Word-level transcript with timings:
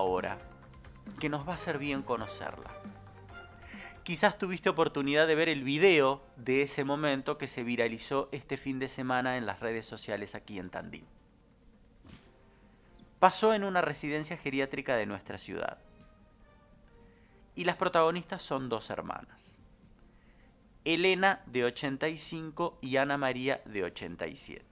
ahora, 0.00 0.38
que 1.18 1.28
nos 1.28 1.44
va 1.44 1.50
a 1.50 1.54
hacer 1.56 1.76
bien 1.76 2.02
conocerla. 2.02 2.70
Quizás 4.04 4.38
tuviste 4.38 4.68
oportunidad 4.68 5.26
de 5.26 5.34
ver 5.34 5.48
el 5.48 5.64
video 5.64 6.22
de 6.36 6.62
ese 6.62 6.84
momento 6.84 7.36
que 7.36 7.48
se 7.48 7.64
viralizó 7.64 8.28
este 8.30 8.56
fin 8.56 8.78
de 8.78 8.86
semana 8.86 9.36
en 9.36 9.44
las 9.44 9.58
redes 9.58 9.86
sociales 9.86 10.36
aquí 10.36 10.60
en 10.60 10.70
Tandil. 10.70 11.04
Pasó 13.18 13.52
en 13.54 13.64
una 13.64 13.80
residencia 13.80 14.36
geriátrica 14.36 14.94
de 14.94 15.06
nuestra 15.06 15.36
ciudad. 15.36 15.78
Y 17.56 17.64
las 17.64 17.74
protagonistas 17.74 18.40
son 18.40 18.68
dos 18.68 18.90
hermanas. 18.90 19.58
Elena 20.84 21.42
de 21.46 21.64
85 21.64 22.78
y 22.80 22.98
Ana 22.98 23.18
María 23.18 23.62
de 23.64 23.82
87. 23.82 24.64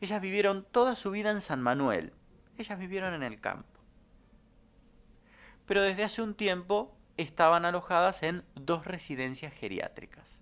Ellas 0.00 0.20
vivieron 0.20 0.66
toda 0.72 0.96
su 0.96 1.12
vida 1.12 1.30
en 1.30 1.40
San 1.40 1.62
Manuel. 1.62 2.12
Ellas 2.56 2.78
vivieron 2.78 3.14
en 3.14 3.22
el 3.22 3.40
campo. 3.40 3.80
Pero 5.66 5.82
desde 5.82 6.04
hace 6.04 6.22
un 6.22 6.34
tiempo 6.34 6.96
estaban 7.16 7.64
alojadas 7.64 8.22
en 8.22 8.44
dos 8.54 8.86
residencias 8.86 9.52
geriátricas. 9.52 10.40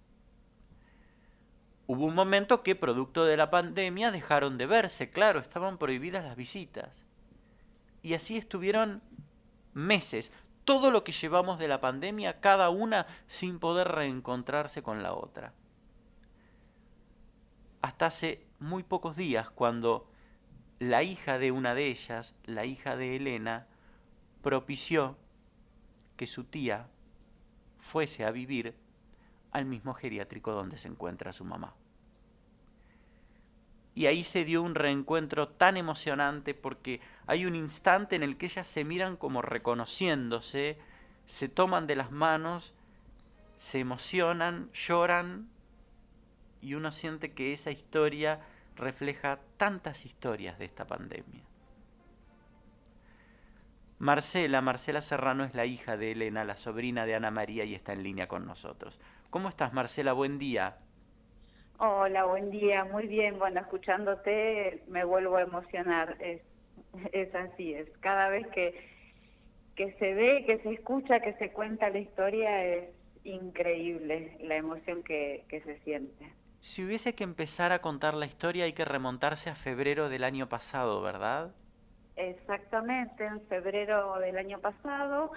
Hubo 1.87 2.07
un 2.07 2.15
momento 2.15 2.63
que, 2.63 2.75
producto 2.75 3.25
de 3.25 3.37
la 3.37 3.51
pandemia, 3.51 4.11
dejaron 4.11 4.57
de 4.57 4.67
verse, 4.67 5.11
claro, 5.11 5.41
estaban 5.41 5.79
prohibidas 5.79 6.25
las 6.25 6.37
visitas. 6.37 7.05
Y 8.03 8.15
así 8.15 8.37
estuvieron 8.37 9.03
meses, 9.75 10.33
todo 10.65 10.91
lo 10.91 11.05
que 11.05 11.13
llevamos 11.13 11.59
de 11.59 11.69
la 11.69 11.81
pandemia, 11.81 12.41
cada 12.41 12.71
una 12.71 13.07
sin 13.27 13.59
poder 13.59 13.89
reencontrarse 13.89 14.83
con 14.83 15.03
la 15.03 15.13
otra. 15.13 15.53
Hasta 17.83 18.07
hace 18.07 18.47
muy 18.61 18.85
pocos 18.85 19.17
días, 19.17 19.51
cuando 19.51 20.09
la 20.83 21.05
hija 21.05 21.39
de 21.39 21.53
una 21.53 21.77
de 21.77 21.87
ellas, 21.87 22.35
la 22.45 22.65
hija 22.65 22.97
de 22.97 23.15
Elena, 23.15 23.69
propició 24.43 25.17
que 26.17 26.27
su 26.27 26.43
tía 26.43 26.89
fuese 27.79 28.25
a 28.25 28.33
vivir 28.33 28.75
al 29.53 29.65
mismo 29.65 29.95
geriátrico 29.95 30.51
donde 30.51 30.79
se 30.79 30.89
encuentra 30.89 31.33
su 31.33 31.45
mamá. 31.45 31.73
Y 33.95 34.07
ahí 34.07 34.25
se 34.25 34.45
dio 34.45 34.61
un 34.61 34.75
reencuentro 34.75 35.47
tan 35.47 35.77
emocionante 35.77 36.53
porque 36.53 37.01
hay 37.29 37.47
un 37.47 37.55
instante 37.55 38.17
en 38.17 38.25
el 38.25 38.37
que 38.37 38.47
ellas 38.47 38.67
se 38.67 38.83
miran 38.83 39.17
como 39.17 39.41
reconociéndose, 39.41 40.79
se 41.27 41.49
toman 41.49 41.87
de 41.87 41.95
las 41.95 42.11
manos, 42.11 42.75
se 43.57 43.79
emocionan, 43.79 44.69
lloran 44.73 45.49
y 46.61 46.75
uno 46.75 46.91
siente 46.91 47.31
que 47.31 47.53
esa 47.53 47.71
historia 47.71 48.41
refleja 48.77 49.39
tantas 49.57 50.07
historias 50.07 50.59
de 50.59 50.65
esta 50.65 50.87
pandemia. 50.87 51.45
Marcela, 53.99 54.61
Marcela 54.61 55.01
Serrano 55.01 55.45
es 55.45 55.55
la 55.55 55.65
hija 55.65 55.97
de 55.97 56.11
Elena, 56.11 56.45
la 56.45 56.57
sobrina 56.57 57.07
de 57.07 57.15
Ana 57.15 57.31
María 57.31 57.65
y 57.65 57.75
está 57.75 57.93
en 57.93 58.03
línea 58.03 58.27
con 58.27 58.47
nosotros. 58.47 59.01
¿Cómo 59.31 59.49
estás, 59.49 59.73
Marcela? 59.73 60.13
Buen 60.13 60.41
día. 60.41 60.77
Hola, 61.79 62.25
buen 62.25 62.51
día. 62.51 62.85
Muy 62.85 63.07
bien. 63.07 63.39
Bueno, 63.39 63.61
escuchándote 63.61 64.83
me 64.89 65.05
vuelvo 65.05 65.37
a 65.37 65.43
emocionar. 65.43 66.17
Es, 66.19 66.43
es 67.13 67.33
así, 67.35 67.75
es. 67.75 67.89
Cada 68.01 68.29
vez 68.29 68.47
que, 68.49 68.75
que 69.77 69.93
se 69.93 70.15
ve, 70.15 70.45
que 70.47 70.59
se 70.59 70.73
escucha, 70.73 71.21
que 71.21 71.35
se 71.35 71.53
cuenta 71.53 71.89
la 71.89 72.01
historia, 72.01 72.65
es 72.65 72.89
increíble 73.23 74.37
la 74.41 74.57
emoción 74.57 75.05
que, 75.05 75.45
que 75.49 75.61
se 75.61 75.79
siente. 75.81 76.33
Si 76.63 76.85
hubiese 76.85 77.17
que 77.17 77.25
empezar 77.25 77.73
a 77.73 77.81
contar 77.81 78.15
la 78.15 78.25
historia 78.25 78.67
hay 78.67 78.73
que 78.73 78.85
remontarse 78.85 79.51
a 79.51 79.57
febrero 79.57 80.09
del 80.09 80.23
año 80.23 80.49
pasado, 80.49 81.03
¿verdad? 81.03 81.51
Exactamente, 82.15 83.27
en 83.27 83.41
febrero 83.49 84.17
del 84.21 84.39
año 84.39 84.61
pasado, 84.61 85.33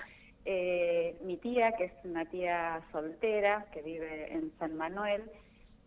eh, 0.45 1.17
mi 1.23 1.37
tía, 1.37 1.71
que 1.71 1.85
es 1.85 1.93
una 2.03 2.25
tía 2.25 2.79
soltera 2.91 3.65
que 3.73 3.81
vive 3.81 4.33
en 4.33 4.51
San 4.59 4.77
Manuel, 4.77 5.23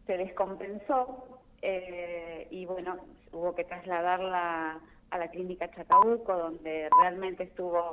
se 0.08 0.16
descompensó 0.16 1.40
eh, 1.62 2.48
y 2.50 2.66
bueno, 2.66 2.96
hubo 3.30 3.54
que 3.54 3.62
trasladarla 3.62 4.80
a 5.10 5.18
la 5.18 5.30
clínica 5.30 5.70
Chacabuco, 5.70 6.36
donde 6.36 6.88
realmente 7.00 7.44
estuvo, 7.44 7.88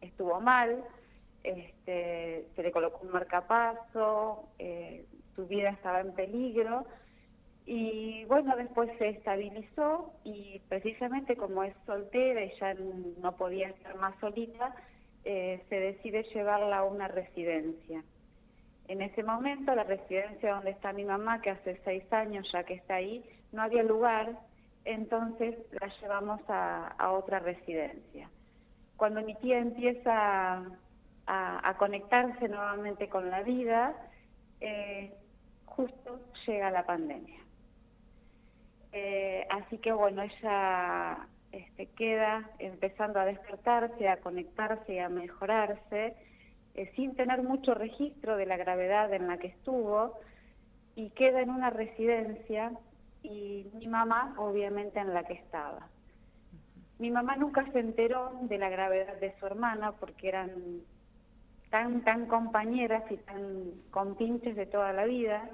estuvo 0.00 0.40
mal, 0.40 0.82
este, 1.44 2.48
se 2.56 2.62
le 2.64 2.72
colocó 2.72 3.06
un 3.06 3.12
marcapaso, 3.12 4.48
eh, 4.58 5.04
su 5.40 5.46
vida 5.46 5.70
estaba 5.70 6.00
en 6.00 6.12
peligro 6.12 6.84
y 7.66 8.24
bueno, 8.24 8.56
después 8.56 8.90
se 8.98 9.08
estabilizó 9.08 10.12
y 10.24 10.60
precisamente 10.68 11.36
como 11.36 11.62
es 11.62 11.74
soltera 11.86 12.44
y 12.44 12.52
ya 12.58 12.74
no 12.74 13.32
podía 13.36 13.68
estar 13.68 13.96
más 13.96 14.18
solita, 14.20 14.74
eh, 15.24 15.62
se 15.68 15.76
decide 15.76 16.24
llevarla 16.34 16.78
a 16.78 16.84
una 16.84 17.08
residencia. 17.08 18.02
En 18.88 19.02
ese 19.02 19.22
momento, 19.22 19.74
la 19.74 19.84
residencia 19.84 20.54
donde 20.54 20.70
está 20.70 20.92
mi 20.92 21.04
mamá, 21.04 21.40
que 21.40 21.50
hace 21.50 21.80
seis 21.84 22.02
años 22.12 22.48
ya 22.52 22.64
que 22.64 22.74
está 22.74 22.96
ahí, 22.96 23.24
no 23.52 23.62
había 23.62 23.82
lugar, 23.82 24.36
entonces 24.84 25.56
la 25.80 25.86
llevamos 26.00 26.40
a, 26.48 27.12
otra 27.12 27.38
residencia. 27.38 28.28
Cuando 28.96 29.22
mi 29.22 29.34
tía 29.36 29.58
empieza 29.58 30.64
a, 31.26 31.74
conectarse 31.78 32.48
nuevamente 32.48 33.08
con 33.08 33.30
la 33.30 33.42
vida, 33.42 33.94
eh, 34.60 35.12
justo 35.80 36.20
llega 36.46 36.70
la 36.70 36.84
pandemia. 36.84 37.40
Eh, 38.92 39.46
así 39.50 39.78
que 39.78 39.92
bueno, 39.92 40.22
ella 40.22 41.26
este, 41.52 41.86
queda 41.86 42.50
empezando 42.58 43.20
a 43.20 43.24
despertarse, 43.24 44.08
a 44.08 44.18
conectarse 44.18 44.94
y 44.94 44.98
a 44.98 45.08
mejorarse, 45.08 46.16
eh, 46.74 46.92
sin 46.96 47.14
tener 47.14 47.42
mucho 47.42 47.74
registro 47.74 48.36
de 48.36 48.46
la 48.46 48.56
gravedad 48.56 49.12
en 49.12 49.26
la 49.26 49.38
que 49.38 49.48
estuvo, 49.48 50.18
y 50.96 51.10
queda 51.10 51.40
en 51.40 51.50
una 51.50 51.70
residencia 51.70 52.72
y 53.22 53.66
mi 53.74 53.86
mamá 53.86 54.34
obviamente 54.38 54.98
en 55.00 55.14
la 55.14 55.24
que 55.24 55.34
estaba. 55.34 55.88
Mi 56.98 57.10
mamá 57.10 57.36
nunca 57.36 57.64
se 57.72 57.78
enteró 57.78 58.32
de 58.42 58.58
la 58.58 58.68
gravedad 58.68 59.16
de 59.20 59.34
su 59.38 59.46
hermana 59.46 59.92
porque 59.92 60.28
eran 60.28 60.50
tan, 61.70 62.02
tan 62.02 62.26
compañeras 62.26 63.04
y 63.10 63.16
tan 63.18 63.70
compinches 63.90 64.56
de 64.56 64.66
toda 64.66 64.92
la 64.92 65.04
vida, 65.04 65.48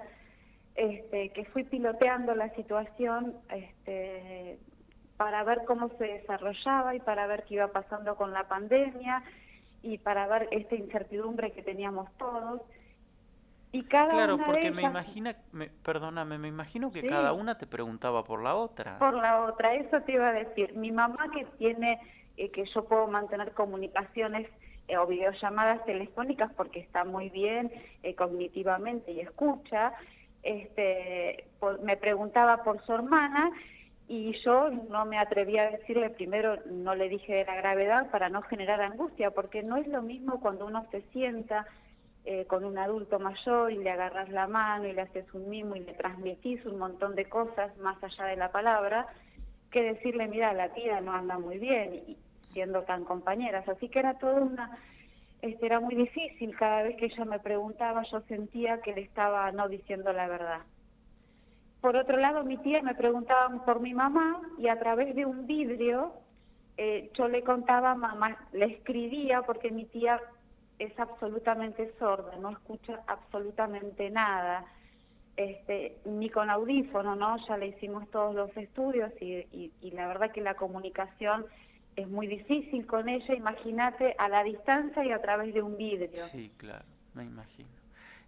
este, 0.77 1.31
que 1.31 1.45
fui 1.47 1.65
piloteando 1.65 2.35
la 2.35 2.51
situación 2.55 3.35
este, 3.51 4.59
para 5.17 5.43
ver 5.45 5.63
cómo 5.67 5.89
se 5.99 6.05
desarrollaba 6.05 6.95
y 6.95 7.01
para 7.01 7.27
ver 7.27 7.45
qué 7.45 7.55
iba 7.55 7.69
pasando 7.69 8.17
con 8.17 8.33
la 8.33 8.47
pandemia 8.49 9.23
y 9.83 9.99
para 9.99 10.27
ver 10.27 10.49
esta 10.51 10.75
incertidumbre 10.75 11.53
que 11.53 11.63
teníamos 11.63 12.11
todos. 12.19 12.61
Y 13.73 13.85
cada 13.85 14.09
claro, 14.09 14.39
porque 14.39 14.71
me 14.71 14.83
imagina, 14.83 15.37
me, 15.53 15.69
perdóname, 15.69 16.39
me 16.39 16.49
imagino 16.49 16.91
que 16.91 17.07
cada 17.07 17.33
una 17.33 17.59
te 17.59 17.67
preguntaba 17.67 18.25
por 18.25 18.43
la 18.43 18.55
otra. 18.55 18.99
Por 18.99 19.15
la 19.15 19.43
otra, 19.43 19.75
eso 19.75 20.01
te 20.03 20.13
iba 20.13 20.29
a 20.29 20.33
decir. 20.33 20.75
Mi 20.75 20.93
mamá 20.93 21.31
que 21.33 21.45
tiene, 21.59 22.01
eh, 22.37 22.51
que 22.51 22.65
yo 22.67 22.85
puedo 22.85 23.07
mantener 23.07 23.53
comunicaciones 23.53 24.49
eh, 24.89 24.97
o 24.97 25.07
videollamadas 25.07 25.85
telefónicas 25.85 26.53
porque 26.57 26.79
está 26.79 27.05
muy 27.05 27.29
bien 27.29 27.73
eh, 28.03 28.15
cognitivamente 28.15 29.13
y 29.13 29.21
escucha, 29.21 29.93
este, 30.43 31.45
me 31.83 31.97
preguntaba 31.97 32.63
por 32.63 32.85
su 32.85 32.93
hermana 32.93 33.51
y 34.09 34.33
yo 34.45 34.71
no 34.71 35.05
me 35.05 35.19
atreví 35.19 35.59
a 35.59 35.71
decirle 35.71 36.11
primero, 36.11 36.57
no 36.67 36.95
le 36.95 37.09
dije 37.09 37.35
de 37.35 37.45
la 37.45 37.57
gravedad 37.57 38.11
para 38.11 38.29
no 38.29 38.43
generar 38.43 38.81
angustia, 38.81 39.31
porque 39.33 39.63
no 39.63 39.77
es 39.77 39.87
lo 39.89 40.03
mismo 40.03 40.41
cuando 40.41 40.67
uno 40.67 40.87
se 40.91 41.03
sienta 41.13 41.67
eh, 42.25 42.45
con 42.47 42.65
un 42.65 42.79
adulto 42.79 43.19
mayor 43.19 43.73
y 43.73 43.79
le 43.79 43.91
agarras 43.91 44.29
la 44.31 44.47
mano 44.47 44.87
y 44.87 44.93
le 44.93 45.03
haces 45.03 45.33
un 45.33 45.49
mimo 45.49 45.77
y 45.77 45.81
le 45.81 45.93
transmitís 45.95 46.65
un 46.67 46.79
montón 46.79 47.15
de 47.15 47.25
cosas 47.27 47.77
más 47.79 48.03
allá 48.03 48.25
de 48.27 48.37
la 48.37 48.51
palabra, 48.51 49.07
que 49.71 49.83
decirle, 49.83 50.29
mira, 50.29 50.53
la 50.53 50.69
tía 50.71 51.01
no 51.01 51.13
anda 51.13 51.39
muy 51.39 51.59
bien, 51.59 51.95
y 51.95 52.17
siendo 52.53 52.83
tan 52.83 53.05
compañeras. 53.05 53.69
Así 53.69 53.89
que 53.89 53.99
era 53.99 54.19
toda 54.19 54.41
una 54.41 54.79
este, 55.43 55.67
era 55.67 55.81
muy 55.81 55.95
difícil. 55.95 56.57
Cada 56.57 56.83
vez 56.83 56.97
que 56.97 57.07
ella 57.07 57.25
me 57.25 57.39
preguntaba, 57.39 58.03
yo 58.11 58.21
sentía 58.23 58.81
que 58.81 58.95
le 58.95 59.03
estaba 59.03 59.51
no 59.53 59.69
diciendo 59.69 60.13
la 60.13 60.29
verdad. 60.29 60.61
Por 61.81 61.97
otro 61.97 62.17
lado, 62.17 62.43
mi 62.43 62.57
tía 62.59 62.83
me 62.83 62.95
preguntaba 62.95 63.65
por 63.65 63.81
mi 63.81 63.95
mamá 63.95 64.41
y 64.59 64.69
a 64.69 64.79
través 64.79 65.15
de 65.15 65.25
un 65.25 65.47
vidrio 65.47 66.15
eh, 66.79 67.11
yo 67.15 67.29
le 67.29 67.43
contaba 67.43 67.95
mamá, 67.95 68.37
le 68.53 68.67
escribía 68.67 69.43
porque 69.43 69.71
mi 69.71 69.85
tía 69.87 70.21
es 70.79 70.99
absolutamente 70.99 71.95
sorda, 71.99 72.37
no 72.37 72.51
escucha 72.51 73.01
absolutamente 73.07 74.11
nada, 74.11 74.67
este, 75.37 75.99
ni 76.05 76.29
con 76.29 76.51
audífono, 76.51 77.15
¿no? 77.15 77.37
Ya 77.47 77.57
le 77.57 77.69
hicimos 77.69 78.11
todos 78.11 78.35
los 78.35 78.55
estudios 78.57 79.11
y, 79.23 79.71
y 79.81 79.91
la 79.93 80.07
verdad 80.07 80.33
que 80.33 80.41
la 80.41 80.55
comunicación 80.55 81.47
es 81.97 82.09
muy 82.09 82.27
difícil 82.27 82.87
con 82.87 83.09
ella, 83.09 83.35
imagínate, 83.35 84.15
a 84.19 84.29
la 84.29 84.45
distancia 84.45 85.05
y 85.05 85.13
a 85.13 85.21
través 85.21 85.55
de 85.55 85.63
un 85.63 85.77
vidrio. 85.77 86.25
Sí, 86.27 86.53
claro, 86.57 86.85
me 87.15 87.25
imagino. 87.25 87.69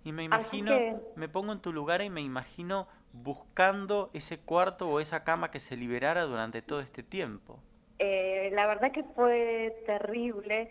Y 0.04 0.12
me 0.12 0.24
imagino, 0.24 0.74
me 1.16 1.28
pongo 1.28 1.52
en 1.52 1.60
tu 1.60 1.72
lugar 1.72 2.00
y 2.02 2.08
me 2.08 2.22
imagino 2.22 2.88
buscando 3.12 4.10
ese 4.14 4.38
cuarto 4.38 4.88
o 4.88 5.00
esa 5.00 5.24
cama 5.24 5.50
que 5.50 5.60
se 5.60 5.76
liberara 5.76 6.22
durante 6.22 6.62
todo 6.62 6.80
este 6.80 7.02
tiempo. 7.02 7.58
Eh, 7.98 8.50
la 8.54 8.66
verdad 8.66 8.92
que 8.92 9.02
fue 9.02 9.82
terrible 9.86 10.70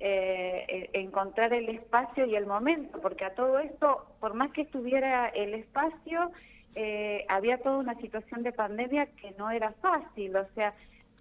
eh, 0.00 0.90
e, 0.92 1.00
encontrar 1.00 1.52
el 1.52 1.68
espacio 1.68 2.24
y 2.24 2.36
el 2.36 2.46
momento, 2.46 3.00
porque 3.00 3.24
a 3.24 3.34
todo 3.34 3.58
esto, 3.58 4.06
por 4.20 4.34
más 4.34 4.52
que 4.52 4.62
estuviera 4.62 5.28
el 5.28 5.54
espacio, 5.54 6.30
eh, 6.76 7.24
había 7.28 7.58
toda 7.58 7.78
una 7.78 7.96
situación 7.96 8.44
de 8.44 8.52
pandemia 8.52 9.06
que 9.06 9.32
no 9.32 9.50
era 9.50 9.72
fácil, 9.82 10.36
o 10.36 10.46
sea, 10.54 10.72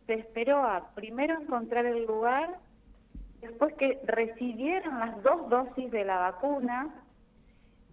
se 0.07 0.13
esperó 0.15 0.63
a 0.65 0.89
primero 0.95 1.39
encontrar 1.39 1.85
el 1.85 2.05
lugar, 2.05 2.57
después 3.41 3.73
que 3.75 3.99
recibieran 4.05 4.99
las 4.99 5.21
dos 5.21 5.49
dosis 5.49 5.91
de 5.91 6.05
la 6.05 6.17
vacuna, 6.17 6.89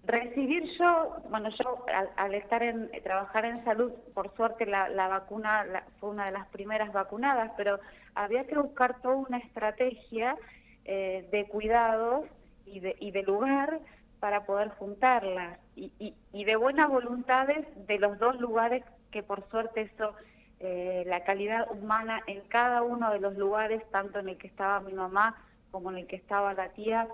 recibir 0.06 0.64
yo, 0.78 1.16
bueno, 1.28 1.50
yo 1.50 1.84
al, 2.16 2.34
estar 2.34 2.62
en, 2.62 2.90
trabajar 3.02 3.44
en 3.44 3.64
salud, 3.64 3.93
por 4.14 4.34
suerte 4.37 4.64
la, 4.64 5.08
vacuna 5.08 5.84
fue 5.99 6.11
una 6.11 6.26
de 6.26 6.32
las 6.32 6.46
primeras 6.49 6.93
vacunadas, 6.93 7.52
pero 7.56 7.81
había 8.14 8.46
que 8.46 8.56
buscar 8.56 9.00
toda 9.00 9.16
una 9.16 9.38
estrategia 9.38 10.37
eh, 10.84 11.28
de 11.32 11.46
cuidados 11.46 12.26
y 12.66 12.81
de, 12.81 12.96
y 13.00 13.11
de 13.11 13.22
lugar 13.22 13.81
para 14.20 14.46
poder 14.46 14.69
juntarlas 14.70 15.58
y, 15.75 15.93
y, 15.99 16.14
y, 16.32 16.44
de 16.44 16.56
buenas 16.56 16.88
voluntades 16.88 17.66
de 17.87 17.99
los 17.99 18.19
dos 18.19 18.40
lugares 18.40 18.84
que 19.11 19.22
por 19.22 19.49
suerte 19.50 19.82
eso, 19.82 20.14
eh, 20.61 21.05
la 21.06 21.25
calidad 21.25 21.71
humana 21.71 22.23
en 22.27 22.41
cada 22.49 22.83
uno 22.83 23.11
de 23.12 23.21
los 23.21 23.37
lugares, 23.37 23.83
tanto 23.91 24.19
en 24.19 24.31
el 24.31 24.39
que 24.39 24.47
estaba 24.47 24.81
mi 24.81 24.93
mamá 24.93 25.37
como 25.71 25.91
en 25.91 25.99
el 25.99 26.06
que 26.06 26.17
estaba 26.17 26.55
la 26.55 26.69
tía, 26.69 27.09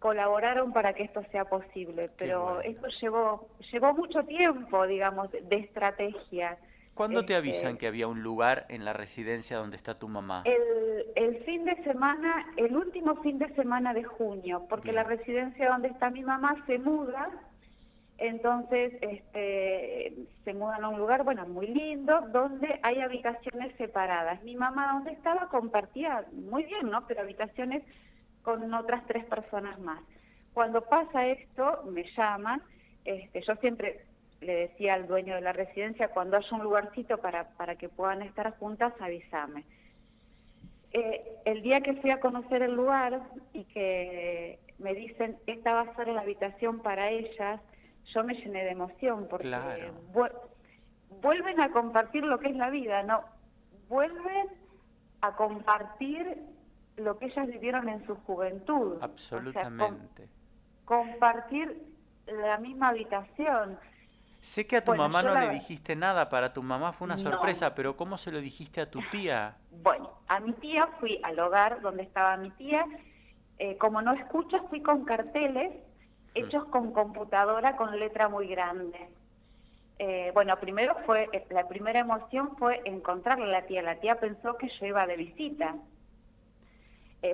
colaboraron 0.00 0.72
para 0.72 0.94
que 0.94 1.04
esto 1.04 1.22
sea 1.30 1.44
posible. 1.44 2.10
Pero 2.18 2.60
esto 2.62 2.88
llevó, 3.00 3.48
llevó 3.70 3.94
mucho 3.94 4.24
tiempo, 4.24 4.86
digamos, 4.86 5.30
de 5.30 5.56
estrategia. 5.56 6.58
¿Cuándo 6.94 7.24
te 7.24 7.34
avisan 7.36 7.68
este, 7.68 7.78
que 7.78 7.86
había 7.86 8.08
un 8.08 8.22
lugar 8.22 8.66
en 8.68 8.84
la 8.84 8.92
residencia 8.92 9.56
donde 9.56 9.76
está 9.76 9.98
tu 9.98 10.08
mamá? 10.08 10.42
El, 10.44 11.06
el 11.14 11.44
fin 11.44 11.64
de 11.64 11.76
semana, 11.84 12.46
el 12.56 12.76
último 12.76 13.16
fin 13.22 13.38
de 13.38 13.48
semana 13.54 13.94
de 13.94 14.04
junio, 14.04 14.66
porque 14.68 14.92
la 14.92 15.04
residencia 15.04 15.70
donde 15.70 15.88
está 15.88 16.10
mi 16.10 16.22
mamá 16.22 16.56
se 16.66 16.78
muda, 16.78 17.30
entonces 18.20 18.92
este, 19.00 20.12
se 20.44 20.52
mudan 20.52 20.84
a 20.84 20.88
un 20.90 20.98
lugar, 20.98 21.24
bueno, 21.24 21.46
muy 21.46 21.66
lindo, 21.68 22.20
donde 22.32 22.78
hay 22.82 23.00
habitaciones 23.00 23.74
separadas. 23.76 24.42
Mi 24.42 24.54
mamá 24.56 24.92
donde 24.92 25.12
estaba 25.12 25.48
compartía, 25.48 26.26
muy 26.32 26.64
bien, 26.64 26.90
¿no? 26.90 27.06
Pero 27.06 27.22
habitaciones 27.22 27.82
con 28.42 28.72
otras 28.74 29.06
tres 29.06 29.24
personas 29.24 29.78
más. 29.80 30.02
Cuando 30.52 30.82
pasa 30.82 31.26
esto, 31.26 31.82
me 31.90 32.04
llaman, 32.14 32.62
este, 33.06 33.40
yo 33.40 33.54
siempre 33.56 34.02
le 34.42 34.68
decía 34.68 34.94
al 34.94 35.06
dueño 35.06 35.34
de 35.34 35.40
la 35.40 35.54
residencia, 35.54 36.08
cuando 36.08 36.36
haya 36.36 36.48
un 36.56 36.62
lugarcito 36.62 37.18
para, 37.18 37.48
para 37.56 37.76
que 37.76 37.88
puedan 37.88 38.20
estar 38.20 38.54
juntas, 38.58 38.92
avísame. 39.00 39.64
Eh, 40.92 41.24
el 41.46 41.62
día 41.62 41.80
que 41.80 41.94
fui 41.94 42.10
a 42.10 42.20
conocer 42.20 42.62
el 42.62 42.74
lugar 42.74 43.22
y 43.54 43.64
que 43.64 44.58
me 44.78 44.92
dicen, 44.92 45.38
esta 45.46 45.72
va 45.72 45.80
a 45.82 45.96
ser 45.96 46.08
la 46.08 46.20
habitación 46.20 46.80
para 46.80 47.10
ellas, 47.10 47.60
yo 48.14 48.24
me 48.24 48.34
llené 48.34 48.64
de 48.64 48.70
emoción 48.70 49.26
porque 49.28 49.48
vuelven 51.20 51.60
a 51.60 51.70
compartir 51.70 52.24
lo 52.24 52.38
que 52.38 52.48
es 52.48 52.56
la 52.56 52.70
vida, 52.70 53.02
¿no? 53.02 53.24
Vuelven 53.88 54.48
a 55.20 55.36
compartir 55.36 56.38
lo 56.96 57.18
que 57.18 57.26
ellas 57.26 57.46
vivieron 57.46 57.88
en 57.88 58.06
su 58.06 58.14
juventud. 58.16 58.98
Absolutamente. 59.00 60.28
compartir 60.84 61.86
la 62.26 62.58
misma 62.58 62.88
habitación. 62.88 63.78
Sé 64.40 64.66
que 64.66 64.78
a 64.78 64.84
tu 64.84 64.94
mamá 64.94 65.22
no 65.22 65.38
le 65.38 65.50
dijiste 65.50 65.94
nada, 65.94 66.28
para 66.28 66.52
tu 66.52 66.62
mamá 66.62 66.92
fue 66.92 67.06
una 67.06 67.18
sorpresa, 67.18 67.74
pero 67.74 67.96
¿cómo 67.96 68.16
se 68.16 68.32
lo 68.32 68.40
dijiste 68.40 68.80
a 68.80 68.90
tu 68.90 69.00
tía? 69.10 69.56
Bueno, 69.82 70.10
a 70.28 70.40
mi 70.40 70.52
tía 70.54 70.88
fui 70.98 71.18
al 71.22 71.38
hogar 71.38 71.80
donde 71.80 72.02
estaba 72.02 72.36
mi 72.36 72.50
tía, 72.50 72.84
eh, 73.58 73.78
como 73.78 74.02
no 74.02 74.12
escucho, 74.12 74.58
fui 74.68 74.82
con 74.82 75.06
carteles 75.06 75.72
hechos 76.34 76.64
con 76.66 76.92
computadora 76.92 77.76
con 77.76 77.98
letra 77.98 78.28
muy 78.28 78.48
grande. 78.48 79.08
Eh, 79.98 80.30
bueno, 80.32 80.58
primero 80.58 80.96
fue, 81.06 81.28
eh, 81.32 81.46
la 81.50 81.68
primera 81.68 82.00
emoción 82.00 82.56
fue 82.56 82.80
encontrarle 82.84 83.44
a 83.44 83.60
la 83.60 83.66
tía. 83.66 83.82
La 83.82 84.00
tía 84.00 84.18
pensó 84.18 84.56
que 84.56 84.68
yo 84.68 84.86
iba 84.86 85.06
de 85.06 85.16
visita. 85.16 85.76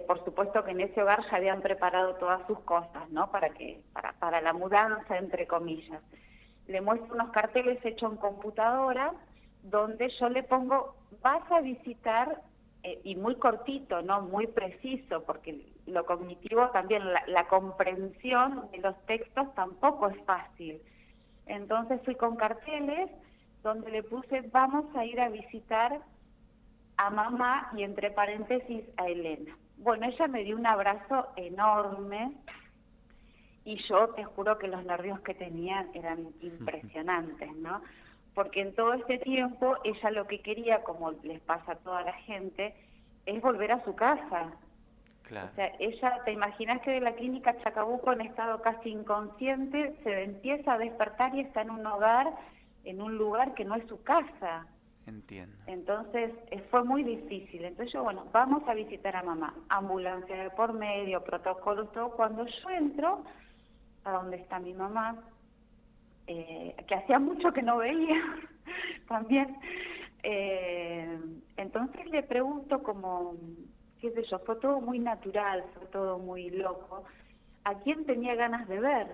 por 0.09 0.25
supuesto 0.25 0.65
que 0.65 0.73
en 0.73 0.81
ese 0.81 1.01
hogar 1.01 1.23
ya 1.31 1.37
habían 1.37 1.63
preparado 1.63 2.17
todas 2.17 2.45
sus 2.49 2.59
cosas, 2.61 3.09
¿no? 3.11 3.31
Para 3.31 3.51
que, 3.51 3.81
para, 3.93 4.15
para 4.15 4.41
la 4.41 4.53
mudanza, 4.53 5.17
entre 5.17 5.47
comillas 5.47 6.03
le 6.67 6.81
muestro 6.81 7.15
unos 7.15 7.31
carteles 7.31 7.85
hechos 7.85 8.13
en 8.13 8.19
computadora 8.19 9.13
donde 9.63 10.11
yo 10.21 10.29
le 10.29 10.43
pongo, 10.43 10.95
vas 11.23 11.43
a 11.51 11.61
visitar, 11.61 12.41
eh, 12.87 13.01
y 13.03 13.17
muy 13.17 13.35
cortito, 13.35 14.01
no 14.01 14.21
muy 14.21 14.47
preciso, 14.47 15.25
porque 15.25 15.61
lo 15.87 16.07
cognitivo 16.07 16.71
también, 16.71 17.03
la, 17.27 17.49
comprensión 17.49 18.71
de 18.71 18.79
los 18.79 18.95
textos 19.07 19.53
tampoco 19.57 20.09
es 20.09 20.25
fácil. 20.25 20.81
Entonces 21.47 22.01
fui 22.05 22.15
con 22.15 22.37
carteles 22.37 23.11
donde 23.65 23.91
le 23.91 24.05
puse, 24.05 24.43
vamos 24.53 24.85
a 24.95 25.05
ir 25.05 25.21
a 25.21 25.29
visitar 25.31 26.01
a 26.97 27.11
mamá 27.11 27.73
y 27.77 27.83
entre 27.83 28.13
paréntesis 28.13 28.85
a 28.99 29.09
Elena. 29.09 29.59
Bueno, 29.79 30.07
ella 30.07 30.29
me 30.29 30.45
dio 30.45 30.57
un 30.57 30.67
abrazo 30.67 31.27
enorme, 31.35 32.37
y 33.65 33.83
yo 33.89 34.11
te 34.11 34.23
juro 34.23 34.59
que 34.59 34.69
los 34.69 34.85
nervios 34.85 35.19
que 35.23 35.35
tenían 35.35 35.91
eran 35.93 36.29
impresionantes, 36.41 37.53
¿no? 37.57 37.83
Porque 38.37 38.61
en 38.61 38.75
todo 38.75 38.93
este 38.93 39.17
tiempo 39.17 39.79
ella 39.83 40.11
lo 40.11 40.27
que 40.27 40.41
quería, 40.41 40.83
como 40.83 41.11
les 41.23 41.41
pasa 41.41 41.73
a 41.73 41.77
toda 41.77 42.03
la 42.03 42.13
gente, 42.13 42.75
es 43.25 43.41
volver 43.41 43.73
a 43.73 43.83
su 43.83 43.95
casa. 43.95 44.53
Claro. 45.23 45.49
O 45.51 45.55
sea, 45.55 45.73
ella, 45.79 46.21
te 46.27 46.33
imaginas 46.33 46.83
que 46.83 46.91
de 46.91 47.01
la 47.01 47.15
clínica 47.15 47.57
Chacabuco 47.63 48.13
en 48.13 48.21
estado 48.21 48.61
casi 48.61 48.91
inconsciente, 48.91 49.97
se 50.05 50.23
empieza 50.23 50.75
a 50.75 50.79
despertar 50.79 51.35
y 51.35 51.41
está 51.41 51.63
en 51.63 51.71
un 51.71 51.87
hogar, 51.87 52.31
en 52.85 53.01
un 53.01 53.17
lugar 53.17 53.55
que 53.55 53.65
no 53.65 53.75
es 53.75 53.89
su 53.89 54.03
casa. 54.03 54.67
Entiendo. 55.07 55.57
Entonces 55.67 56.31
eh, 56.51 56.63
fue 56.71 56.85
muy 56.85 57.05
difícil. 57.05 57.65
Entonces 57.65 57.95
yo, 57.95 58.03
bueno, 58.03 58.27
vamos 58.33 58.69
a 58.69 58.75
visitar 58.75 59.17
a 59.17 59.23
mamá. 59.23 59.55
Ambulancia 59.71 60.37
de 60.37 60.51
por 60.51 60.75
medio, 60.75 61.25
protocolos, 61.25 61.91
todo. 61.93 62.11
Cuando 62.11 62.45
yo 62.45 62.69
entro, 62.69 63.25
a 64.05 64.13
donde 64.13 64.37
está 64.37 64.59
mi 64.59 64.75
mamá, 64.75 65.17
eh, 66.27 66.75
que 66.87 66.95
hacía 66.95 67.19
mucho 67.19 67.53
que 67.53 67.63
no 67.63 67.79
veía 67.79 68.23
también. 69.09 69.57
Eh, 70.23 71.19
entonces 71.57 72.07
le 72.11 72.23
pregunto 72.23 72.83
como, 72.83 73.35
qué 74.01 74.11
sé 74.13 74.25
yo, 74.25 74.39
fue 74.41 74.57
todo 74.57 74.81
muy 74.81 74.99
natural, 74.99 75.65
fue 75.75 75.87
todo 75.87 76.19
muy 76.19 76.51
loco, 76.51 77.05
¿a 77.65 77.75
quién 77.81 78.05
tenía 78.07 78.35
ganas 78.35 78.69
de 78.69 78.81
ver? 78.81 79.07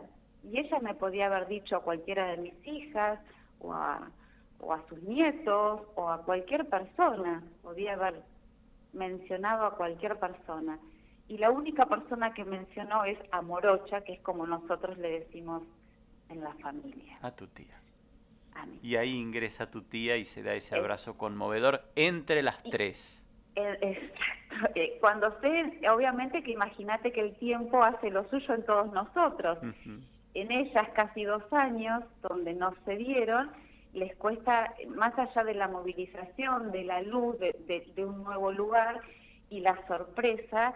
Y 0.44 0.58
ella 0.58 0.78
me 0.80 0.94
podía 0.94 1.26
haber 1.26 1.46
dicho 1.46 1.76
a 1.76 1.82
cualquiera 1.82 2.28
de 2.28 2.38
mis 2.38 2.66
hijas, 2.66 3.20
o 3.60 3.72
a, 3.72 4.10
o 4.58 4.72
a 4.72 4.82
sus 4.88 5.02
nietos, 5.02 5.82
o 5.94 6.08
a 6.08 6.22
cualquier 6.22 6.68
persona, 6.68 7.42
podía 7.62 7.92
haber 7.92 8.22
mencionado 8.92 9.66
a 9.66 9.76
cualquier 9.76 10.18
persona 10.18 10.78
y 11.32 11.38
la 11.38 11.50
única 11.50 11.86
persona 11.86 12.34
que 12.34 12.44
mencionó 12.44 13.04
es 13.04 13.18
a 13.30 13.40
Morocha, 13.40 14.02
que 14.02 14.12
es 14.12 14.20
como 14.20 14.46
nosotros 14.46 14.98
le 14.98 15.20
decimos 15.20 15.62
en 16.32 16.42
la 16.42 16.52
familia. 16.54 17.18
A 17.22 17.30
tu 17.30 17.46
tía. 17.46 17.80
Y 18.82 18.96
ahí 18.96 19.14
ingresa 19.14 19.70
tu 19.70 19.82
tía 19.82 20.16
y 20.16 20.24
se 20.24 20.42
da 20.42 20.54
ese 20.54 20.76
abrazo 20.76 21.16
conmovedor 21.16 21.82
entre 21.96 22.42
las 22.42 22.62
tres. 22.64 23.26
Exacto. 23.54 24.20
Eh, 24.74 24.98
cuando 25.00 25.40
sé, 25.40 25.80
obviamente 25.88 26.42
que 26.42 26.52
imagínate 26.52 27.12
que 27.12 27.20
el 27.20 27.34
tiempo 27.36 27.82
hace 27.82 28.10
lo 28.10 28.28
suyo 28.28 28.54
en 28.54 28.64
todos 28.64 28.92
nosotros. 28.92 29.58
En 30.34 30.52
ellas 30.52 30.88
casi 30.94 31.24
dos 31.24 31.42
años, 31.52 32.04
donde 32.28 32.54
no 32.54 32.74
se 32.84 32.96
dieron, 32.96 33.50
les 33.92 34.14
cuesta, 34.16 34.74
más 34.88 35.18
allá 35.18 35.44
de 35.44 35.54
la 35.54 35.68
movilización, 35.68 36.72
de 36.72 36.84
la 36.84 37.02
luz, 37.02 37.38
de, 37.38 37.92
de 37.94 38.04
un 38.04 38.22
nuevo 38.22 38.52
lugar 38.52 39.00
y 39.50 39.60
la 39.60 39.86
sorpresa, 39.86 40.74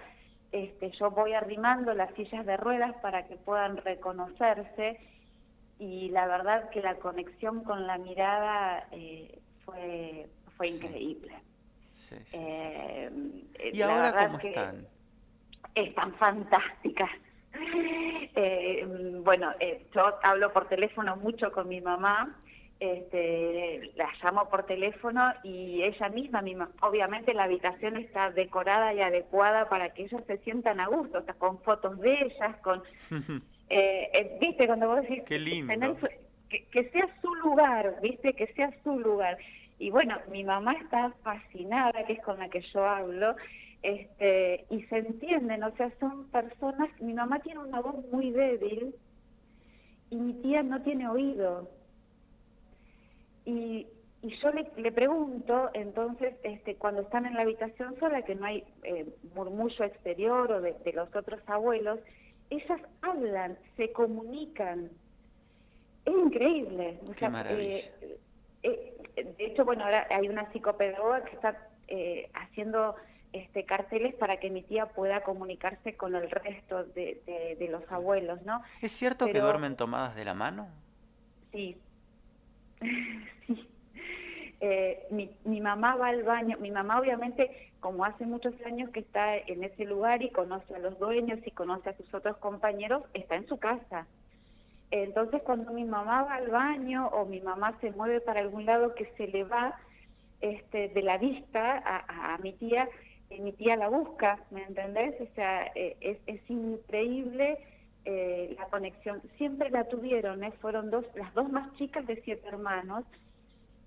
este, 0.53 0.91
yo 0.93 1.11
voy 1.11 1.33
arrimando 1.33 1.95
las 1.95 2.13
sillas 2.15 2.45
de 2.47 2.57
ruedas 2.57 2.95
para 3.03 3.27
que 3.27 3.37
puedan 3.37 3.79
reconocerse 3.79 4.99
y 5.79 6.09
la 6.11 6.27
verdad 6.27 6.71
que 6.71 6.81
la 6.81 6.97
conexión 6.97 7.65
con 7.65 7.87
la 7.87 7.99
mirada 7.99 8.89
eh, 8.93 9.39
fue, 9.65 10.29
fue 10.57 10.69
increíble. 10.69 11.35
Eh, 12.33 13.11
¿Y 13.73 13.83
ahora 13.83 14.27
cómo 14.27 14.39
están? 14.39 14.87
Están 15.75 16.15
fantásticas. 16.15 17.11
Eh, 18.39 18.85
bueno, 19.25 19.55
yo 19.95 20.19
hablo 20.23 20.53
por 20.53 20.69
teléfono 20.69 21.17
mucho 21.17 21.51
con 21.53 21.67
mi 21.69 21.81
mamá 21.81 22.37
este, 22.79 23.93
la 23.97 24.11
llamo 24.23 24.49
por 24.49 24.65
teléfono 24.65 25.33
y 25.43 25.83
ella 25.83 26.09
misma, 26.11 26.43
misma, 26.43 26.71
obviamente 26.83 27.33
la 27.33 27.45
habitación 27.45 27.97
está 27.97 28.31
decorada 28.31 28.93
y 28.93 29.01
adecuada 29.01 29.69
para 29.69 29.95
que 29.95 30.05
ellos 30.05 30.23
se 30.27 30.39
sientan 30.39 30.81
a 30.81 30.87
gusto, 30.87 31.19
o 31.27 31.35
con 31.39 31.59
fotos 31.63 31.99
de 32.01 32.13
ellas, 32.13 32.57
con... 32.63 32.83
Eh, 33.69 34.11
eh, 34.13 34.39
viste, 34.41 34.67
cuando 34.67 34.89
vos 34.89 35.03
decís... 35.03 35.23
Qué 35.27 35.39
lindo. 35.39 35.97
que, 36.49 36.91
sea 36.91 37.09
su 37.21 37.35
lugar, 37.37 37.97
viste, 38.01 38.35
que 38.35 38.47
sea 38.55 38.71
su 38.85 38.99
lugar. 38.99 39.39
Y 39.79 39.91
bueno, 39.91 40.19
mi 40.31 40.45
mamá 40.45 40.73
está 40.75 41.13
fascinada, 41.23 42.05
que 42.07 42.15
es 42.15 42.23
con 42.23 42.39
la 42.39 42.49
que 42.49 42.63
yo 42.73 42.87
hablo, 42.87 43.37
este, 43.83 44.65
y 44.71 44.83
se 44.85 44.99
entienden, 44.99 45.63
o 45.63 45.75
sea, 45.77 45.93
son 46.01 46.29
personas, 46.29 46.89
mi 47.01 47.13
mamá 47.13 47.41
tiene 47.41 47.61
una 47.61 47.81
voz 47.81 48.05
muy 48.11 48.31
débil 48.31 48.95
y 50.11 50.17
mi 50.17 50.33
tía 50.35 50.63
no 50.63 50.83
tiene 50.83 51.09
oído. 51.09 51.69
Y, 53.45 53.87
y 54.23 54.37
yo 54.41 54.51
le, 54.51 54.69
le, 54.77 54.91
pregunto, 54.93 55.71
entonces, 55.75 56.35
este, 56.43 56.77
cuando 56.77 57.03
están 57.03 57.27
en 57.27 57.35
la 57.35 57.43
habitación 57.43 57.97
sola, 57.99 58.23
que 58.23 58.35
no 58.35 58.47
hay 58.47 58.65
eh, 58.83 59.07
murmullo 59.35 59.85
exterior 59.85 60.51
o 60.51 60.61
de, 60.61 60.75
de, 60.85 60.93
los 60.93 61.15
otros 61.15 61.41
abuelos, 61.47 62.01
ellas 62.51 62.81
hablan, 63.03 63.59
se 63.77 63.93
comunican. 63.93 64.91
Es 66.05 66.15
increíble. 66.15 67.01
O 67.09 67.15
sea, 67.15 67.33
eh, 67.51 67.93
eh, 68.63 68.95
de 69.17 69.45
hecho, 69.45 69.65
bueno, 69.65 69.85
ahora 69.85 70.07
hay 70.11 70.29
una 70.29 70.51
psicopedagoga 70.53 71.25
que 71.25 71.35
está 71.35 71.69
eh, 71.89 72.31
haciendo 72.35 72.97
este, 73.33 73.65
carteles 73.65 74.15
para 74.15 74.39
que 74.39 74.51
mi 74.51 74.63
tía 74.63 74.87
pueda 74.87 75.23
comunicarse 75.23 75.97
con 75.97 76.15
el 76.15 76.31
resto 76.31 76.85
de, 76.85 77.21
de, 77.27 77.57
de 77.59 77.69
los 77.69 77.83
abuelos, 77.91 78.43
¿no? 78.43 78.63
¿Es 78.81 78.93
cierto 78.93 79.27
Pero, 79.27 79.35
que 79.35 79.41
duermen 79.41 79.77
tomadas 79.77 80.15
de 80.15 80.25
la 80.25 80.35
mano? 80.35 80.69
Sí. 81.53 81.77
sí. 83.47 83.69
Eh, 84.69 85.07
mi, 85.11 85.31
mi 85.45 85.61
mamá 85.61 85.95
va 85.95 86.09
al 86.09 86.25
baño, 86.25 86.57
mi 86.59 86.73
mamá 86.73 86.99
obviamente, 86.99 87.71
como 87.79 88.05
hace 88.05 88.27
muchos 88.27 88.53
años 88.63 88.91
que 88.91 88.99
está 88.99 89.37
en 89.37 89.63
ese 89.63 89.85
lugar 89.85 90.23
y 90.23 90.31
conoce 90.31 90.75
a 90.75 90.81
los 90.81 90.99
dueños 90.99 91.39
y 91.47 91.53
conoce 91.53 91.91
a 91.91 91.97
sus 91.97 92.13
otros 92.13 92.37
compañeros, 92.39 93.05
está 93.15 93.37
en 93.37 93.47
su 93.47 93.59
casa. 93.59 94.09
Entonces 94.91 95.41
cuando 95.45 95.73
mi 95.73 95.85
mamá 95.85 96.25
va 96.25 96.35
al 96.35 96.49
baño 96.49 97.07
o 97.13 97.27
mi 97.27 97.41
mamá 97.41 97.79
se 97.81 97.93
mueve 97.93 98.21
para 98.21 98.41
algún 98.41 98.67
lado 98.67 98.93
que 98.97 99.07
se 99.17 99.29
le 99.29 99.45
va 99.45 99.79
este, 100.41 100.89
de 100.89 101.03
la 101.03 101.17
vista 101.19 101.81
a, 101.85 102.37
mi 102.39 102.53
tía, 102.55 102.89
eh, 103.31 103.41
mi 103.41 103.53
tía 103.53 103.77
la 103.77 103.89
busca, 103.89 104.41
¿me 104.51 104.65
entendés? 104.65 105.15
O 105.21 105.33
sea, 105.37 105.71
eh, 105.77 105.97
es, 106.01 106.19
es 106.27 106.41
increíble 106.51 107.59
eh, 108.05 108.57
la 108.59 108.67
conexión. 108.67 109.23
Siempre 109.39 109.71
la 109.71 109.85
tuvieron, 109.85 110.41
fueron 110.61 110.91
dos, 110.91 111.05
las 111.15 111.33
dos 111.35 111.49
más 111.51 111.73
chicas 111.77 112.05
de 112.09 112.21
siete 112.23 112.49
hermanos, 112.49 113.05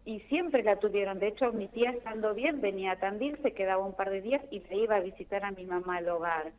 y 0.06 0.20
siempre 0.22 0.64
la 0.64 0.78
tuvieron. 0.78 1.20
De 1.20 1.28
hecho, 1.28 1.52
mi 1.52 1.68
tía 1.68 1.92
estando 1.92 2.34
bien 2.34 2.62
venía 2.62 2.94
a 2.94 3.00
Tandil, 3.00 3.38
se 3.42 3.54
quedaba 3.54 3.86
un 3.86 3.96
par 3.96 4.10
de 4.10 4.22
días 4.22 4.42
y 4.52 4.62
se 4.62 4.76
iba 4.76 4.96
a 4.96 5.02
visitar 5.02 5.44
a 5.44 5.52
mi 5.52 5.66
mamá 5.66 5.98
al 5.98 6.10
hogar. 6.10 6.52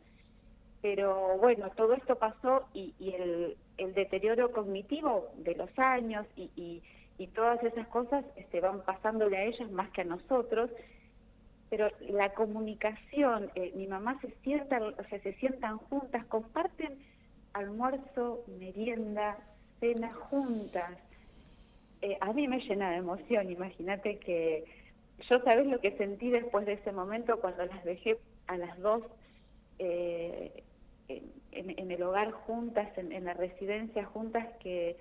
Pero 0.82 1.36
bueno, 1.38 1.70
todo 1.70 1.94
esto 1.94 2.16
pasó 2.16 2.66
y, 2.72 2.94
el, 3.00 3.56
el, 3.76 3.94
deterioro 3.94 4.50
cognitivo 4.52 5.28
de 5.36 5.54
los 5.54 5.70
años 5.78 6.26
y, 6.36 6.50
y, 6.56 6.82
y 7.18 7.26
todas 7.28 7.62
esas 7.62 7.86
cosas 7.88 8.24
este, 8.36 8.60
van 8.60 8.82
pasándole 8.82 9.36
a 9.36 9.44
ellas 9.44 9.70
más 9.70 9.90
que 9.90 10.02
a 10.02 10.04
nosotros. 10.04 10.70
Pero 11.68 11.88
la 12.08 12.32
comunicación, 12.34 13.50
eh, 13.54 13.72
mi 13.76 13.86
mamá 13.86 14.18
se 14.20 14.30
sienta, 14.42 14.80
o 14.80 15.04
sea, 15.04 15.20
se 15.20 15.34
sientan 15.34 15.78
juntas, 15.78 16.24
comparten 16.26 16.98
almuerzo, 17.52 18.42
merienda, 18.58 19.38
cena 19.80 20.12
juntas 20.12 20.96
eh, 22.02 22.16
a 22.20 22.32
mí 22.32 22.48
me 22.48 22.60
llena 22.60 22.90
de 22.90 22.96
emoción. 22.96 23.50
Imagínate 23.50 24.18
que 24.18 24.64
yo 25.28 25.40
sabes 25.40 25.66
lo 25.66 25.80
que 25.80 25.96
sentí 25.96 26.30
después 26.30 26.66
de 26.66 26.74
ese 26.74 26.92
momento 26.92 27.40
cuando 27.40 27.66
las 27.66 27.84
dejé 27.84 28.18
a 28.46 28.56
las 28.56 28.78
dos 28.78 29.02
eh, 29.78 30.62
en, 31.08 31.90
el 31.90 32.02
hogar 32.02 32.30
juntas, 32.30 32.88
en, 32.96 33.24
la 33.24 33.34
residencia 33.34 34.04
juntas, 34.06 34.46
que, 34.60 34.96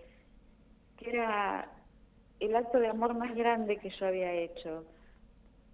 era 1.01 1.69
el 2.41 2.55
acto 2.55 2.77
de 2.79 2.87
amor 2.87 3.13
más 3.13 3.33
grande 3.33 3.77
que 3.77 3.89
yo 3.89 4.05
había 4.05 4.33
hecho. 4.33 4.83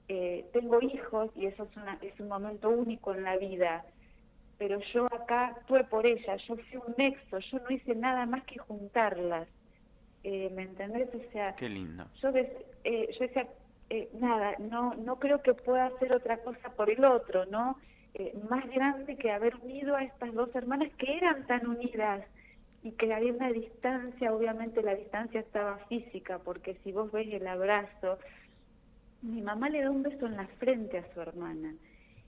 Eh, 0.07 0.45
tengo 0.53 0.79
hijos 0.81 1.31
y 1.35 1.47
eso 1.47 1.63
es, 1.63 1.77
una, 1.77 1.97
es 2.01 2.19
un 2.19 2.27
momento 2.27 2.69
único 2.69 3.13
en 3.13 3.23
la 3.23 3.37
vida, 3.37 3.85
pero 4.59 4.79
yo 4.93 5.07
acá 5.07 5.47
actué 5.47 5.83
por 5.85 6.05
ellas, 6.05 6.39
yo 6.47 6.57
fui 6.57 6.77
un 6.77 6.93
nexo, 6.95 7.39
yo 7.39 7.59
no 7.59 7.71
hice 7.71 7.95
nada 7.95 8.27
más 8.27 8.43
que 8.43 8.59
juntarlas 8.59 9.47
eh, 10.25 10.49
¿me 10.55 10.63
entendés? 10.63 11.07
O 11.13 11.31
sea, 11.31 11.53
Qué 11.53 11.69
lindo. 11.69 12.03
Yo, 12.19 12.31
des, 12.31 12.47
eh, 12.83 13.07
yo 13.13 13.27
decía, 13.27 13.47
eh, 13.91 14.09
nada, 14.19 14.55
no, 14.57 14.95
no 14.95 15.19
creo 15.19 15.43
que 15.43 15.53
pueda 15.53 15.85
hacer 15.85 16.11
otra 16.13 16.37
cosa 16.37 16.71
por 16.75 16.89
el 16.89 17.05
otro, 17.05 17.45
¿no? 17.45 17.77
Eh, 18.15 18.35
más 18.49 18.67
grande 18.71 19.17
que 19.17 19.31
haber 19.31 19.55
unido 19.57 19.95
a 19.95 20.03
estas 20.03 20.33
dos 20.33 20.49
hermanas 20.55 20.91
que 20.97 21.15
eran 21.15 21.45
tan 21.45 21.67
unidas 21.67 22.25
y 22.81 22.91
que 22.93 23.13
había 23.13 23.33
una 23.33 23.51
distancia, 23.51 24.33
obviamente 24.33 24.81
la 24.81 24.95
distancia 24.95 25.41
estaba 25.41 25.77
física, 25.89 26.39
porque 26.39 26.75
si 26.83 26.91
vos 26.91 27.11
ves 27.11 27.31
el 27.31 27.45
abrazo, 27.45 28.17
mi 29.21 29.43
mamá 29.43 29.69
le 29.69 29.81
da 29.83 29.91
un 29.91 30.01
beso 30.01 30.25
en 30.25 30.37
la 30.37 30.47
frente 30.59 30.97
a 30.97 31.13
su 31.13 31.21
hermana 31.21 31.75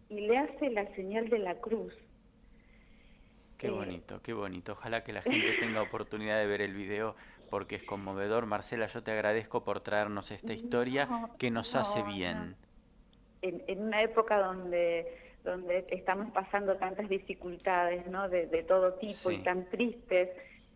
y 0.09 0.21
le 0.21 0.37
hace 0.37 0.69
la 0.69 0.85
señal 0.93 1.29
de 1.29 1.39
la 1.39 1.55
cruz. 1.55 1.95
Qué 3.57 3.71
bonito, 3.71 4.21
qué 4.21 4.33
bonito. 4.33 4.73
Ojalá 4.73 5.03
que 5.03 5.13
la 5.13 5.23
gente 5.23 5.53
tenga 5.59 5.81
oportunidad 5.81 6.37
de 6.37 6.45
ver 6.45 6.61
el 6.61 6.75
video 6.75 7.15
porque 7.49 7.75
es 7.75 7.83
conmovedor. 7.83 8.45
Marcela, 8.45 8.87
yo 8.87 9.03
te 9.03 9.11
agradezco 9.11 9.63
por 9.63 9.81
traernos 9.81 10.31
esta 10.31 10.53
historia 10.53 11.05
no, 11.05 11.35
que 11.37 11.51
nos 11.51 11.73
no, 11.73 11.81
hace 11.81 12.03
bien. 12.03 12.55
En, 13.41 13.63
en, 13.67 13.81
una 13.81 14.01
época 14.01 14.39
donde 14.39 15.27
donde 15.47 15.85
estamos 15.89 16.29
pasando 16.31 16.75
tantas 16.75 17.07
dificultades, 17.07 18.05
¿no? 18.07 18.27
De, 18.27 18.47
de 18.47 18.63
todo 18.63 18.93
tipo 18.95 19.29
sí. 19.29 19.35
y 19.35 19.37
tan 19.39 19.65
tristes, 19.69 20.29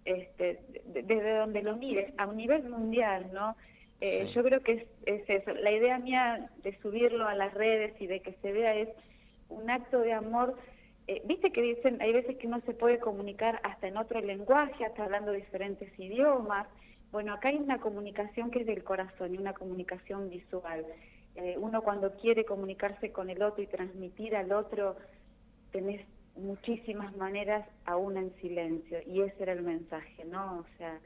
este, 0.06 0.60
desde 0.86 1.36
donde 1.36 1.62
lo 1.62 1.76
mires, 1.76 2.14
a 2.18 2.26
un 2.26 2.38
nivel 2.38 2.64
mundial, 2.64 3.30
¿no? 3.34 3.56
Eh, 4.00 4.28
sí. 4.28 4.34
Yo 4.34 4.44
creo 4.44 4.62
que 4.62 4.72
es, 4.74 4.84
es 5.06 5.30
eso. 5.30 5.54
La 5.54 5.72
idea 5.72 6.00
mía 6.00 6.50
de 6.64 6.78
subirlo 6.80 7.28
a 7.28 7.36
las 7.36 7.54
redes 7.54 8.00
y 8.00 8.08
de 8.08 8.22
que 8.22 8.34
se 8.42 8.52
vea 8.52 8.74
es 8.76 8.90
un 9.50 9.70
acto 9.70 10.00
de 10.00 10.14
amor 10.14 10.58
eh, 11.12 11.22
viste 11.26 11.52
que 11.52 11.62
dicen, 11.62 12.02
hay 12.02 12.14
veces 12.14 12.38
que 12.38 12.48
uno 12.48 12.62
se 12.62 12.74
puede 12.74 12.98
comunicar 12.98 13.60
hasta 13.64 13.86
en 13.86 13.98
otro 13.98 14.22
lenguaje, 14.22 14.86
hasta 14.86 15.04
hablando 15.04 15.34
diferentes 15.34 15.92
idiomas. 16.00 16.70
Bueno, 17.12 17.34
acá 17.34 17.50
hay 17.50 17.58
una 17.58 17.82
comunicación 17.82 18.50
que 18.50 18.62
es 18.62 18.66
del 18.66 18.86
corazón 18.86 19.36
y 19.36 19.38
una 19.38 19.52
comunicación 19.52 20.30
visual. 20.30 20.86
Eh, 21.36 21.58
uno 21.60 21.82
cuando 21.82 22.14
quiere 22.16 22.46
comunicarse 22.46 23.12
con 23.12 23.30
el 23.30 23.44
otro 23.44 23.62
y 23.62 23.68
transmitir 23.68 24.38
al 24.38 24.54
otro, 24.54 24.96
tenés 25.74 26.00
muchísimas 26.38 27.14
maneras, 27.18 27.68
aún 27.84 28.16
en 28.16 28.34
silencio. 28.36 29.00
Y 29.06 29.22
ese 29.22 29.44
era 29.44 29.52
el 29.52 29.64
mensaje, 29.64 30.24
¿no? 30.24 30.60
O 30.60 30.66
sea, 30.78 30.98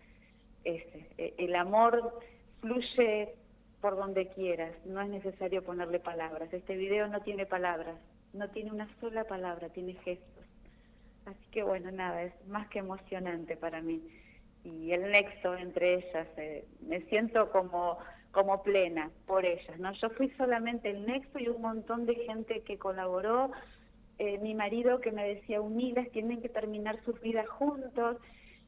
ese. 0.65 1.09
Eh, 1.17 1.33
el 1.39 1.55
amor 1.55 2.19
fluye 2.61 3.33
por 3.81 3.95
donde 3.95 4.27
quieras, 4.27 4.71
no 4.85 5.01
es 5.01 5.09
necesario 5.09 5.63
ponerle 5.63 5.99
palabras. 5.99 6.53
Este 6.53 6.75
video 6.75 7.07
no 7.07 7.21
tiene 7.21 7.47
palabras, 7.47 7.95
no 8.35 8.49
tiene 8.49 8.71
una 8.71 8.87
sola 8.99 9.23
palabra, 9.23 9.69
tiene 9.69 9.93
gestos. 9.95 10.45
Así 11.25 11.45
que 11.51 11.63
bueno, 11.63 11.91
nada, 11.91 12.23
es 12.23 12.33
más 12.47 12.67
que 12.69 12.79
emocionante 12.79 13.57
para 13.57 13.81
mí. 13.81 14.01
Y 14.63 14.91
el 14.91 15.11
nexo 15.11 15.55
entre 15.55 15.95
ellas, 15.95 16.27
eh, 16.37 16.65
me 16.81 17.01
siento 17.01 17.51
como, 17.51 17.97
como 18.31 18.63
plena 18.63 19.09
por 19.25 19.45
ellas, 19.45 19.79
¿no? 19.79 19.91
Yo 19.93 20.09
fui 20.11 20.29
solamente 20.31 20.89
el 20.89 21.05
nexo 21.05 21.39
y 21.39 21.47
un 21.47 21.61
montón 21.61 22.05
de 22.05 22.15
gente 22.15 22.61
que 22.61 22.77
colaboró, 22.77 23.51
eh, 24.17 24.37
mi 24.39 24.55
marido 24.55 25.01
que 25.01 25.11
me 25.11 25.27
decía, 25.27 25.61
unidas, 25.61 26.09
tienen 26.11 26.41
que 26.41 26.49
terminar 26.49 27.03
sus 27.03 27.19
vidas 27.21 27.47
juntos, 27.49 28.17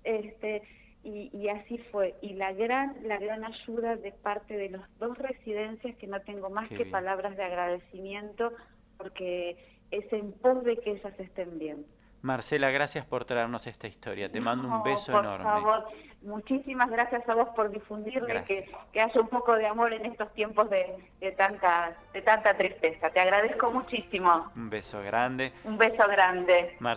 este, 0.04 0.62
y, 1.04 1.30
y, 1.34 1.50
así 1.50 1.78
fue. 1.92 2.16
Y 2.22 2.34
la 2.34 2.52
gran, 2.54 2.96
la 3.04 3.18
gran 3.18 3.44
ayuda 3.44 3.96
de 3.96 4.12
parte 4.12 4.58
de 4.58 4.70
las 4.70 5.00
dos 5.00 5.18
residencias, 5.18 5.96
que 5.98 6.08
no 6.08 6.20
tengo 6.22 6.50
más 6.50 6.68
Qué 6.70 6.76
que 6.76 6.84
bien. 6.84 6.92
palabras 6.92 7.38
de 7.38 7.44
agradecimiento, 7.44 8.52
porque 8.98 9.58
es 9.92 10.12
en 10.12 10.32
pos 10.34 10.64
de 10.64 10.78
que 10.78 10.92
ellas 10.92 11.14
estén 11.20 11.58
bien. 11.58 11.86
Marcela, 12.22 12.72
gracias 12.72 13.06
por 13.06 13.26
traernos 13.26 13.68
esta 13.68 13.88
historia. 13.88 14.30
Te 14.32 14.42
mando 14.42 14.68
un 14.68 14.84
beso 14.84 15.12
por 15.12 15.24
enorme. 15.24 15.46
Favor. 15.46 15.86
Muchísimas 16.24 16.90
gracias 16.90 17.28
a 17.30 17.36
vos 17.36 17.50
por 17.56 17.70
difundirme, 17.70 18.44
que, 18.44 18.68
que, 18.92 19.00
haya 19.00 19.22
un 19.22 19.28
poco 19.28 19.56
de 19.56 19.68
amor 19.68 19.94
en 19.94 20.06
estos 20.08 20.34
tiempos 20.34 20.68
de, 20.70 20.98
de, 21.22 21.32
tanta, 21.34 21.96
de 22.12 22.22
tanta 22.24 22.58
tristeza. 22.58 23.12
Te 23.12 23.20
agradezco 23.20 23.72
muchísimo. 23.72 24.52
Un 24.56 24.70
beso 24.70 25.02
grande. 25.04 25.54
Un 25.64 25.78
beso 25.78 26.08
grande. 26.08 26.76
Mar 26.80 26.96